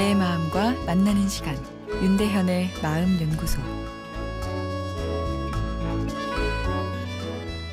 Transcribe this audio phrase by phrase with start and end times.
[0.00, 1.54] 마음과 만나는 시간
[2.02, 3.60] 윤대현의 마음 연구소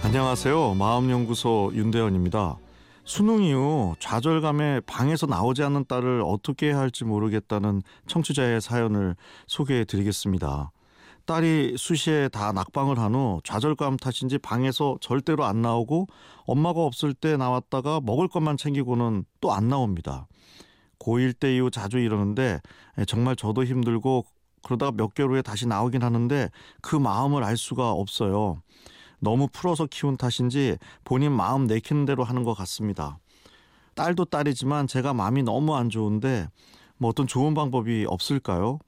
[0.04, 0.74] 안녕하세요.
[0.76, 2.58] 마음 연구소 윤대현입니다.
[3.06, 9.16] 수능 이후 좌절감에 방에서 나오지 않는 딸을 어떻게 해야 할지 모르겠다는 청취자의 사연을
[9.48, 10.72] 소개해 드리겠습니다.
[11.26, 16.08] 딸이 수시에 다 낙방을 한 후 좌절감 탓인지 방에서 절대로 안 나오고
[16.46, 20.28] 엄마가 없을 때 나왔다가 먹을 것만 챙기고는 또 안 나옵니다.
[21.00, 22.60] 고1 때 이후 자주 이러는데
[23.08, 24.26] 정말 저도 힘들고
[24.64, 26.50] 그러다가 몇 개월 후에 다시 나오긴 하는데
[26.82, 28.62] 그 마음을 알 수가 없어요.
[29.20, 33.18] 너무 풀어서 키운 탓인지 본인 마음 내키는 대로 하는 것 같습니다.
[33.96, 36.48] 딸도 딸이지만 제가 마음이 너무 안 좋은데
[36.98, 38.80] 뭐 어떤 좋은 방법이 없을까요?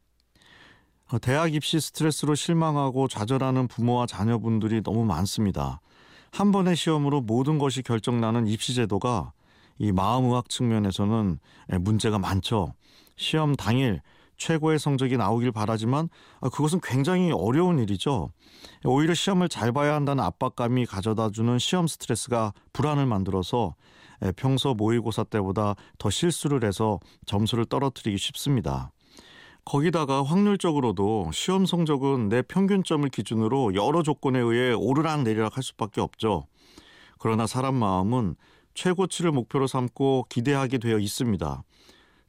[1.11, 5.81] 어, 대학 입시 스트레스로 실망하고 좌절하는 부모와 자녀분들이 너무 많습니다.
[6.31, 9.31] 한 번의 시험으로 모든 것이 결정나는 입시 제도가
[9.79, 11.39] 이 마음의학 측면에서는
[11.79, 12.73] 문제가 많죠.
[13.15, 14.01] 시험 당일
[14.37, 16.09] 최고의 성적이 나오길 바라지만
[16.41, 18.29] 아, 그것은 굉장히 어려운 일이죠.
[18.85, 23.75] 오히려 시험을 잘 봐야 한다는 압박감이 가져다 주는 시험 스트레스가 불안을 만들어서
[24.35, 28.91] 평소 모의고사 때보다 더 실수를 해서 점수를 떨어뜨리기 쉽습니다.
[29.65, 36.47] 거기다가 확률적으로도 시험 성적은 내 평균점을 기준으로 여러 조건에 의해 오르락 내리락 할 수밖에 없죠.
[37.19, 38.35] 그러나 사람 마음은
[38.73, 41.63] 최고치를 목표로 삼고 기대하게 되어 있습니다.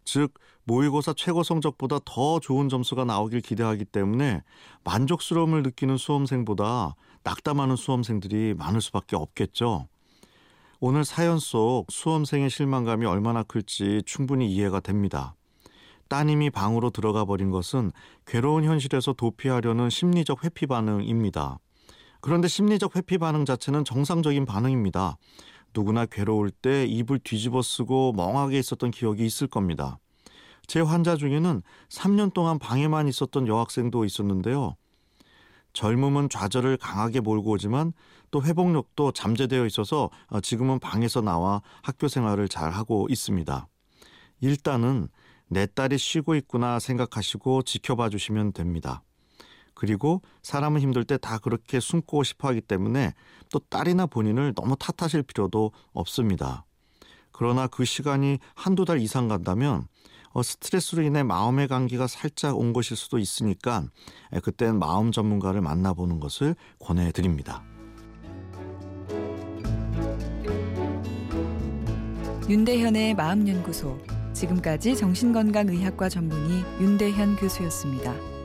[0.04, 4.42] 즉 모의고사 최고 성적보다 더 좋은 점수가 나오길 기대하기 때문에
[4.84, 9.88] 만족스러움을 느끼는 수험생보다 낙담하는 수험생들이 많을 수밖에 없겠죠.
[10.80, 15.34] 오늘 사연 속 수험생의 실망감이 얼마나 클지 충분히 이해가 됩니다.
[16.08, 17.92] 따님이 방으로 들어가 버린 것은
[18.26, 21.58] 괴로운 현실에서 도피하려는 심리적 회피 반응입니다.
[22.20, 25.16] 그런데 심리적 회피 반응 자체는 정상적인 반응입니다.
[25.74, 29.98] 누구나 괴로울 때 입을 뒤집어 쓰고 멍하게 있었던 기억이 있을 겁니다.
[30.66, 34.76] 제 환자 중에는 3년 동안 방에만 있었던 여학생도 있었는데요.
[35.72, 37.92] 젊음은 좌절을 강하게 몰고 오지만
[38.30, 40.10] 또 회복력도 잠재되어 있어서
[40.42, 43.68] 지금은 방에서 나와 학교 생활을 잘 하고 있습니다.
[44.40, 45.08] 일단은
[45.48, 49.02] 내 딸이 쉬고 있구나 생각하시고 지켜봐 주시면 됩니다.
[49.80, 53.14] 그리고 사람은 힘들 때 다 그렇게 숨고 싶어 하기 때문에
[53.50, 56.66] 또 딸이나 본인을 너무 탓하실 필요도 없습니다.
[57.32, 59.86] 그러나 그 시간이 한두 달 이상 간다면
[60.32, 63.84] 어, 스트레스로 인해 마음의 감기가 살짝 온 것일 수도 있으니까
[64.42, 67.62] 그땐 마음 전문가를 만나보는 것을 권해드립니다.
[72.50, 73.98] 윤대현의 마음연구소
[74.34, 78.39] 지금까지 정신건강의학과 전문의 윤대현 교수였습니다.